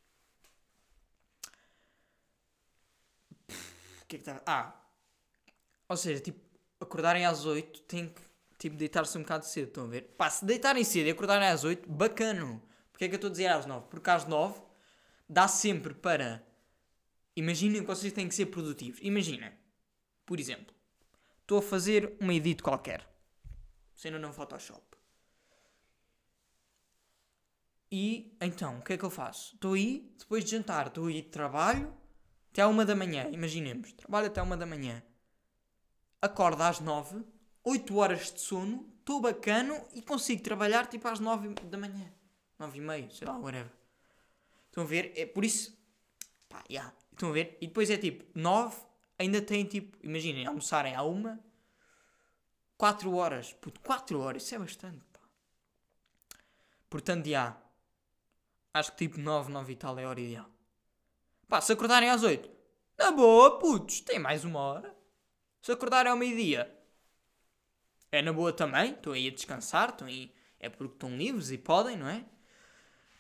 [3.49, 4.43] O que é que estava.
[4.47, 4.79] Ah!
[5.89, 6.41] Ou seja, tipo,
[6.81, 8.23] acordarem às 8 tem que
[8.63, 10.03] tipo, deitar-se um bocado cedo, estão a ver?
[10.17, 12.63] Pá, se deitarem cedo e acordarem às 8, bacano.
[12.93, 13.89] Porquê é que eu estou a dizer às 9?
[13.89, 14.61] Porque às 9
[15.29, 16.47] dá sempre para.
[17.35, 19.01] Imaginem que vocês têm que ser produtivos.
[19.03, 19.53] Imagina,
[20.25, 20.75] por exemplo,
[21.41, 23.09] estou a fazer uma edit qualquer,
[23.97, 24.92] sendo no Photoshop.
[27.95, 29.55] E então, o que é que eu faço?
[29.55, 31.95] Estou aí, depois de jantar, estou aí de trabalho
[32.51, 33.29] até à uma da manhã.
[33.31, 35.03] Imaginemos, trabalho até uma da manhã.
[36.23, 37.23] Acordo às nove
[37.63, 42.11] 8 horas de sono, estou bacano e consigo trabalhar tipo às 9 da manhã.
[42.59, 43.71] 9 e meia, sei lá, whatever.
[44.69, 45.13] Estão a ver?
[45.15, 45.79] É por isso.
[46.49, 46.95] Pá, yeah.
[47.13, 47.59] Estão a ver?
[47.61, 48.75] E depois é tipo 9,
[49.19, 51.39] ainda tem tipo, imaginem, almoçarem à 1,
[52.79, 53.53] 4 horas.
[53.53, 55.21] Puto, 4 horas, isso é bastante, pá.
[56.89, 57.62] Portanto, já.
[58.75, 60.49] Acho que tipo 9, 9 e tal é a hora ideal.
[61.49, 62.51] Pá, se acordarem às 8,
[62.99, 64.97] na boa, putos, tem mais uma hora.
[65.61, 66.73] Se acordarem ao meio-dia,
[68.11, 71.59] é na boa também, estão aí a descansar, estão aí, é porque estão livres e
[71.59, 72.25] podem, não é?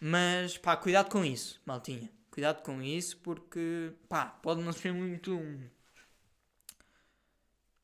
[0.00, 2.10] Mas pá, cuidado com isso, maltinha.
[2.30, 5.38] Cuidado com isso porque pá, pode não ser muito.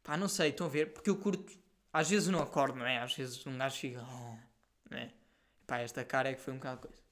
[0.02, 0.92] Pá, não sei, estão a ver?
[0.92, 1.56] Porque eu curto.
[1.92, 2.98] Às vezes não acordo, não é?
[2.98, 4.02] Às vezes um gajo fica.
[4.02, 4.36] Oh,
[4.90, 5.12] não é?
[5.66, 7.07] Pá, esta cara é que foi um bocado coisa.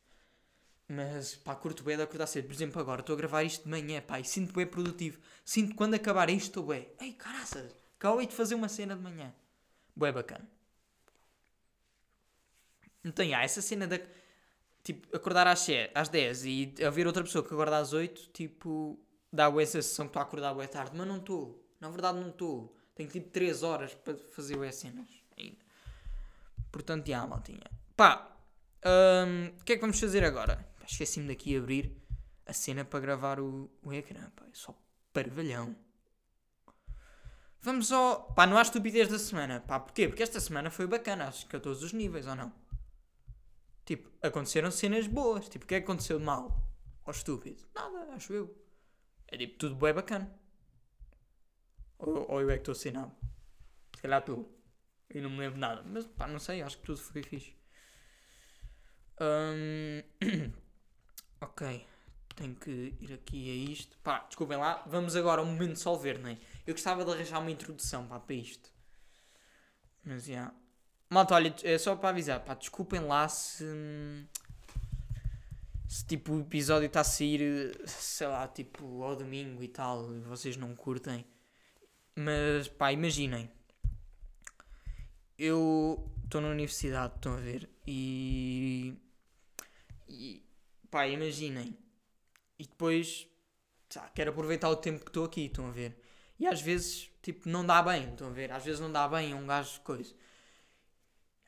[0.89, 2.47] Mas pá, curto bem de acordar cedo.
[2.47, 5.19] Por exemplo, agora estou a gravar isto de manhã, pá, e sinto bem produtivo.
[5.45, 6.89] Sinto quando acabar isto estou bem.
[7.01, 9.35] Ei, caraças, acabei de fazer uma cena de manhã.
[9.95, 10.49] Bué bacana.
[13.05, 13.99] Então, há essa cena da.
[14.85, 18.99] Tipo, acordar às, às 10 e haver outra pessoa que acorda às 8, tipo,
[19.33, 20.93] dá a sensação que estou a acordar boa tarde.
[20.95, 21.65] Mas não estou.
[21.81, 22.77] Na verdade, não estou.
[22.95, 25.59] Tenho tipo 3 horas para fazer as cenas ainda.
[26.71, 27.71] Portanto, já, maltinha.
[27.97, 28.31] Pá,
[28.85, 30.76] hum, o que é que vamos fazer agora?
[30.87, 31.97] Esqueci-me daqui de abrir
[32.47, 34.31] a cena para gravar o, o ecrã.
[34.31, 34.75] Pá, é só
[35.13, 35.77] parvalhão.
[37.61, 38.33] Vamos ao.
[38.33, 39.61] Pá, não há estupidez da semana.
[39.61, 40.09] Pá, porquê?
[40.09, 42.53] Porque esta semana foi bacana, acho que a todos os níveis, ou não?
[43.85, 45.49] Tipo, aconteceram cenas boas.
[45.49, 46.65] Tipo, o que é que aconteceu de mal?
[47.05, 47.67] Ou estúpido?
[47.75, 48.67] Nada, acho eu.
[49.29, 50.33] É tipo, tudo bem bacana.
[51.99, 53.13] Ou, ou eu é que estou sem nada?
[53.95, 54.49] Se calhar tu.
[55.09, 55.83] Eu não me lembro nada.
[55.85, 57.55] Mas pá, não sei, acho que tudo foi fixe.
[59.21, 60.03] Hum,
[61.41, 61.87] ok.
[62.35, 63.97] Tenho que ir aqui a isto.
[64.05, 64.83] Pá, desculpem lá.
[64.87, 66.39] Vamos agora ao momento de solver, não é?
[66.67, 68.71] Eu gostava de arranjar uma introdução pá, para isto.
[70.05, 70.53] Mas já.
[71.09, 72.41] Malta, olha, é só para avisar.
[72.41, 73.65] Pá, desculpem lá se.
[75.89, 80.21] Se tipo o episódio está a sair, sei lá, tipo ao domingo e tal, e
[80.21, 81.25] vocês não curtem.
[82.15, 83.51] Mas pá, imaginem.
[85.39, 87.69] Eu estou na universidade, estão a ver?
[87.87, 88.95] E.
[90.09, 90.46] E.
[90.97, 91.77] Pá, imaginem.
[92.59, 93.29] E depois.
[93.87, 95.95] tá, quero aproveitar o tempo que estou aqui, estão a ver?
[96.39, 98.51] E às vezes, tipo, não dá bem, estão a ver?
[98.51, 100.15] Às vezes não dá bem a um gajo de coisa.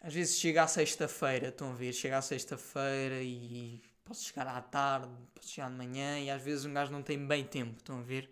[0.02, 1.94] Às vezes chega à sexta-feira, estão a ver?
[1.94, 6.66] Chega à sexta-feira e posso chegar à tarde, posso chegar de manhã e às vezes
[6.66, 8.30] um gajo não tem bem tempo, estão a ver?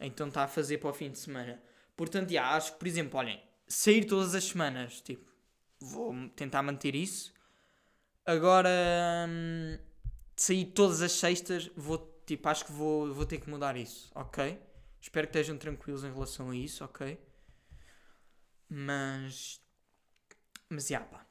[0.00, 1.62] Então está a fazer para o fim de semana.
[1.94, 5.30] Portanto, já, acho que, por exemplo, olhem, sair todas as semanas, tipo,
[5.78, 7.34] vou tentar manter isso.
[8.24, 8.70] Agora,
[9.28, 9.78] hum,
[10.38, 14.58] sair todas as sextas, vou, tipo, acho que vou, vou ter que mudar isso, ok?
[15.00, 17.18] Espero que estejam tranquilos em relação a isso, ok?
[18.68, 19.60] Mas,
[20.68, 21.26] mas, já, pá.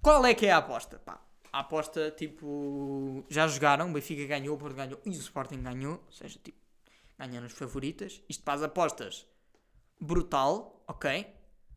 [0.00, 1.20] Qual é que é a aposta, pá?
[1.52, 6.02] A aposta, tipo, já jogaram, o Benfica ganhou, o Porto ganhou e o Sporting ganhou,
[6.06, 6.58] ou seja, tipo,
[7.18, 8.22] ganharam as favoritas.
[8.28, 9.26] Isto para as apostas,
[10.00, 11.26] brutal, ok?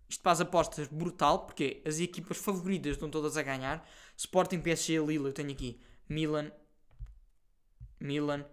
[0.08, 3.88] Isto para as apostas, brutal, porque as equipas favoritas estão todas a ganhar.
[4.16, 6.52] Sporting, PSG, Lille, eu tenho aqui Milan,
[8.00, 8.46] Milan,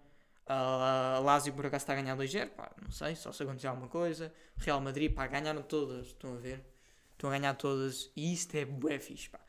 [0.46, 3.88] a Lazio por acaso está a ganhar 2-0, pá, não sei, só se acontecer alguma
[3.88, 4.32] coisa.
[4.56, 6.64] Real Madrid, pá, ganharam todas, estão a ver?
[7.12, 9.40] Estão a ganhar todas e isto é bué fixe, pá.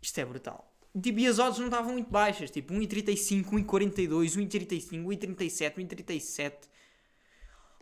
[0.00, 0.68] Isto é brutal.
[1.00, 6.68] Tipo, e as odds não estavam muito baixas, tipo 1,35, 1,42, 1,35, 1,37, 1,37,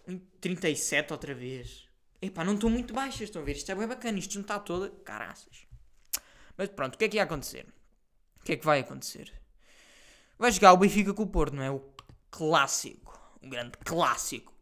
[0.09, 1.89] 1,37 outra vez.
[2.23, 3.57] Epá, não estão muito baixas, estão a ver?
[3.57, 5.67] Isto é bem bacana, isto não está toda, caraças.
[6.57, 7.67] Mas pronto, o que é que ia acontecer?
[8.41, 9.40] O que é que vai acontecer?
[10.41, 11.71] Vai jogar o Benfica com o Porto, não é?
[11.71, 11.83] O
[12.31, 14.55] clássico, o grande clássico.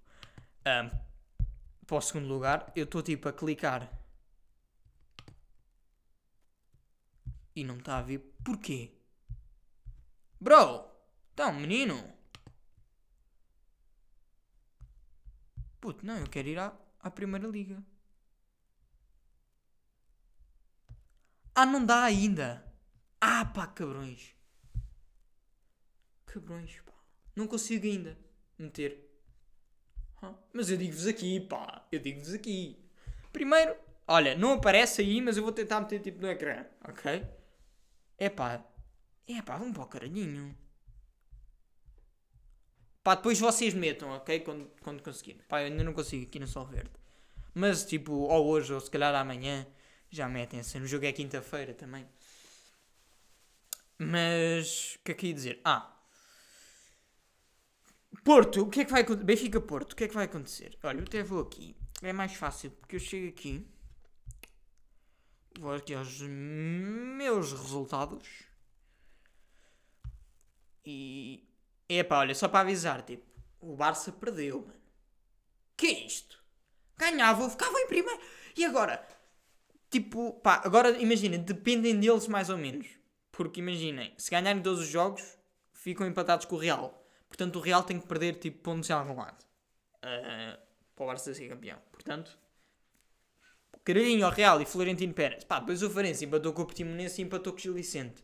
[0.64, 0.90] Ahm,
[1.86, 3.88] para o segundo lugar, eu estou tipo a clicar
[7.54, 8.92] e não está a ver porquê.
[10.40, 10.84] Bro,
[11.32, 12.12] então menino.
[15.80, 17.80] Puto, não, eu quero ir à, à Primeira Liga.
[21.54, 22.64] Ah, não dá ainda.
[23.20, 24.38] Ah, pá, cabrões.
[26.28, 26.92] Cabrões, pá.
[27.34, 28.16] Não consigo ainda
[28.58, 29.08] meter.
[30.20, 31.86] Ah, mas eu digo-vos aqui, pá.
[31.90, 32.78] Eu digo-vos aqui.
[33.32, 33.74] Primeiro,
[34.06, 37.26] olha, não aparece aí, mas eu vou tentar meter tipo no ecrã, ok?
[38.18, 38.62] É pá.
[39.26, 40.56] É pá, vamos para o caralhinho.
[43.02, 44.40] Pá, depois vocês metam, ok?
[44.40, 45.42] Quando, quando conseguirem.
[45.48, 46.90] Pá, eu ainda não consigo aqui no Sol Verde.
[47.54, 49.66] Mas tipo, ou hoje, ou se calhar amanhã,
[50.10, 50.80] já metem assim.
[50.80, 52.06] O jogo é quinta-feira também.
[53.98, 55.60] Mas, o que é que ia dizer?
[55.64, 55.97] Ah.
[58.24, 59.24] Porto, o que é que vai acontecer?
[59.24, 60.78] Benfica Porto, o que é que vai acontecer?
[60.83, 61.76] Olha, eu até vou aqui.
[62.02, 63.66] É mais fácil, porque eu chego aqui.
[65.59, 68.28] Vou aqui aos meus resultados.
[70.85, 71.44] E.
[71.88, 73.25] Epá, olha, só para avisar, tipo,
[73.60, 74.81] o Barça perdeu, mano.
[75.77, 76.42] Que é isto?
[76.96, 78.21] Ganhava, ficava em primeiro.
[78.56, 79.06] E agora?
[79.90, 82.88] Tipo, pá, agora imaginem, dependem deles mais ou menos.
[83.33, 85.38] Porque imaginem, se ganharem todos os jogos,
[85.73, 86.98] ficam empatados com o Real.
[87.29, 89.44] Portanto, o Real tem que perder tipo pontos em algum lado.
[90.02, 90.58] Ah,
[90.96, 91.79] para o Barça ser campeão.
[91.92, 92.37] Portanto,
[93.88, 95.44] Caralhinho ao Real e Florentino Pérez.
[95.44, 98.22] Pá, depois o Farense empatou com o Portimonense e empatou com o Gil Vicente.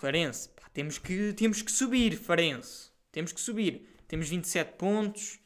[0.00, 2.90] Farense, pá, temos que, temos que subir, Farense.
[3.12, 3.96] Temos que subir.
[4.08, 5.38] Temos 27 pontos.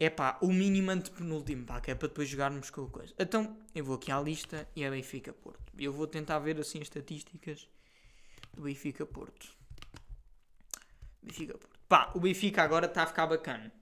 [0.00, 3.14] É pá, o mínimo antepenúltimo, pá, que é para depois jogarmos com a coisa.
[3.18, 5.72] Então, eu vou aqui à lista e é Benfica Porto.
[5.78, 7.68] Eu vou tentar ver assim as estatísticas
[8.54, 9.46] do Benfica Porto.
[11.24, 11.78] Benfica Porto.
[11.88, 13.72] Pá, o Benfica agora está a ficar bacana.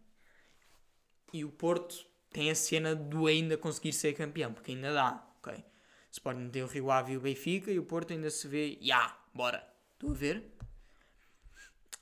[1.32, 5.64] E o Porto tem a cena do ainda conseguir ser campeão, porque ainda dá, ok?
[6.10, 8.80] Sporting tem o Rio Ave e o Benfica e o Porto ainda se vê, já,
[8.80, 9.66] yeah, bora.
[9.94, 10.52] Estou a ver?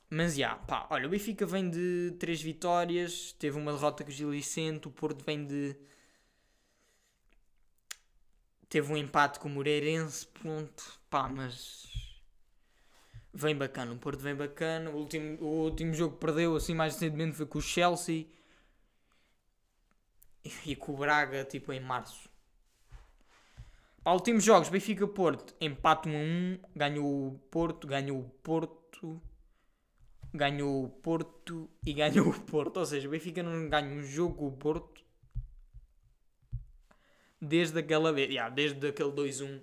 [0.09, 4.11] Mas já, yeah, pá, olha, o Benfica vem de 3 vitórias, teve uma derrota com
[4.11, 5.77] o Gil Vicente, o Porto vem de.
[8.69, 12.10] Teve um empate com o Moreirense, ponto, pá, mas.
[13.33, 14.91] Vem bacana, o Porto vem bacana.
[14.91, 18.27] O último, o último jogo que perdeu, assim, mais recentemente foi com o Chelsea
[20.67, 22.29] e com o Braga, tipo, em março.
[24.03, 29.21] Para últimos jogos, Benfica-Porto, empate 1 a 1, ganhou o Porto, ganhou o Porto,
[30.33, 32.79] ganhou o Porto e ganhou o Porto.
[32.79, 35.05] Ou seja, o Benfica não ganha um jogo com o Porto
[37.41, 39.61] desde aquela vez, yeah, desde aquele 2-1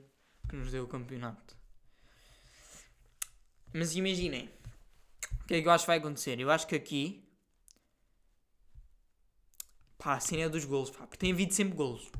[0.48, 1.57] que nos deu o campeonato.
[3.74, 4.50] Mas imaginem,
[5.42, 6.40] o que é que eu acho que vai acontecer?
[6.40, 7.24] Eu acho que aqui,
[9.98, 12.12] pá, a cena é dos golos, pá, porque tem havido sempre golos.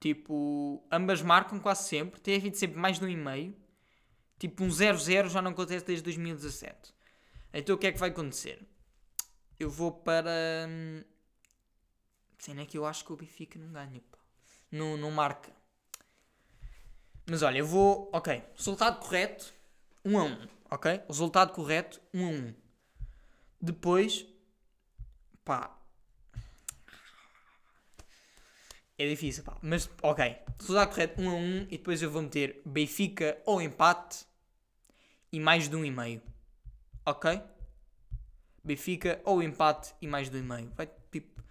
[0.00, 3.56] Tipo, ambas marcam quase sempre, tem havido sempre mais de um e meio.
[4.38, 6.92] Tipo, um 0-0 já não acontece desde 2017.
[7.52, 8.60] Então o que é que vai acontecer?
[9.58, 10.66] Eu vou para.
[10.68, 11.04] Hum,
[12.38, 14.18] cena é que eu acho que o Benfica não ganha, pá.
[14.72, 15.52] Não, não marca.
[17.30, 18.10] Mas olha, eu vou.
[18.12, 19.54] Ok, resultado correto
[20.04, 21.02] 1 a 1, ok?
[21.08, 22.54] Resultado correto 1 a 1.
[23.60, 24.26] Depois,
[25.44, 25.78] pá.
[28.98, 29.56] É difícil, pá.
[29.62, 30.36] Mas, ok.
[30.58, 34.26] Resultado correto 1 a 1 e depois eu vou meter Benfica ou empate
[35.32, 36.22] e mais de 1,5.
[37.06, 37.40] Ok?
[38.64, 40.70] Benfica ou empate e mais de 1,5.
[40.74, 41.42] Vai tipo.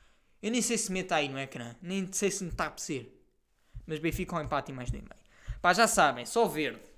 [0.42, 1.76] Eu nem sei se meta aí no ecrã.
[1.82, 3.18] Nem sei se me está a ser.
[3.86, 5.10] Mas Benfica ou empate e mais de 1,5.
[5.62, 6.91] Pá, já sabem, só verde.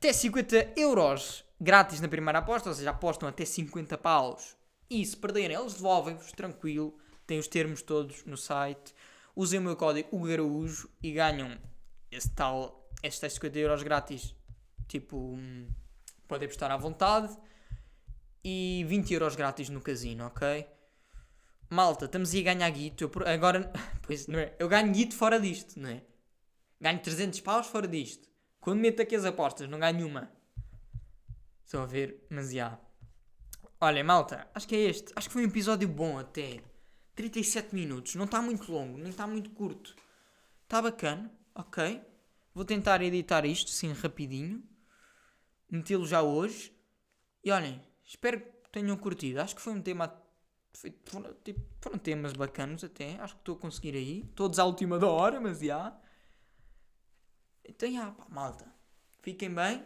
[0.00, 4.56] Até 50 euros grátis na primeira aposta, ou seja, apostam até 50 paus.
[4.88, 6.96] E se perderem, eles devolvem-vos, tranquilo.
[7.26, 8.94] Tem os termos todos no site.
[9.36, 11.54] Usem o meu código UGARAUJO e ganham
[12.10, 14.34] esse tal, estes 50 euros grátis.
[14.88, 15.68] Tipo, hum,
[16.26, 17.36] podem apostar à vontade.
[18.42, 20.66] E 20 euros grátis no casino, ok?
[21.68, 23.04] Malta, estamos aí a ganhar guito.
[23.04, 23.70] Eu, agora,
[24.00, 24.56] pois não é?
[24.58, 26.00] Eu ganho guito fora disto, não é?
[26.80, 28.29] Ganho 300 paus fora disto.
[28.60, 30.30] Quando meto aqui as apostas, não ganho uma.
[31.64, 32.26] Estão a ver?
[32.28, 32.78] Mas já.
[33.80, 35.12] Olha, malta, acho que é este.
[35.16, 36.60] Acho que foi um episódio bom até.
[37.14, 38.14] 37 minutos.
[38.14, 39.96] Não está muito longo, nem está muito curto.
[40.64, 42.00] Está bacana, ok.
[42.54, 44.62] Vou tentar editar isto, sim, rapidinho.
[45.70, 46.72] Metê-lo já hoje.
[47.42, 49.40] E olhem, espero que tenham curtido.
[49.40, 50.12] Acho que foi um tema.
[50.74, 53.16] Foi, foram, tipo, foram temas bacanos até.
[53.20, 54.24] Acho que estou a conseguir aí.
[54.34, 55.98] Todos à última da hora, mas já.
[57.70, 58.66] Então, já, pá, malta.
[59.22, 59.84] Fiquem bem.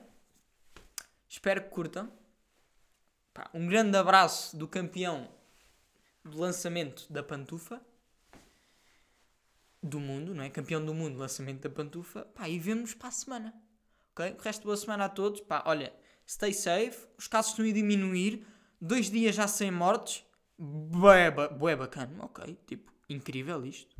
[1.29, 2.11] Espero que curtam.
[3.33, 5.29] Pá, um grande abraço do campeão
[6.25, 7.81] do lançamento da pantufa
[9.83, 10.49] do mundo, não é?
[10.49, 12.23] Campeão do mundo, lançamento da pantufa.
[12.35, 13.55] Pá, e vemos para a semana.
[14.13, 14.35] Ok?
[14.39, 15.43] O resto boa semana a todos.
[15.43, 15.93] Pá, olha,
[16.27, 17.07] stay safe.
[17.19, 18.47] Os casos estão a diminuir.
[18.81, 20.25] Dois dias já sem mortes.
[20.59, 22.25] Bué, bué bacana.
[22.25, 23.94] Ok, tipo, incrível isto.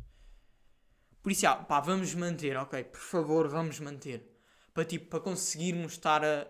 [1.25, 2.83] Por isso, ah, pá, vamos manter, ok?
[2.83, 4.31] Por favor, vamos manter.
[4.71, 6.47] Para, tipo, para conseguirmos estar a...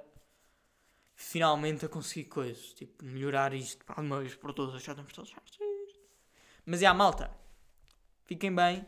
[1.15, 2.73] Finalmente a conseguir coisas.
[2.73, 4.83] Tipo, melhorar isto para uma vez por todas.
[4.83, 5.33] Já estamos todos.
[6.65, 7.31] Mas, é, a malta.
[8.25, 8.85] Fiquem bem.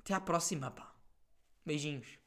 [0.00, 0.92] até à próxima, pá.
[1.64, 2.19] Beijinhos.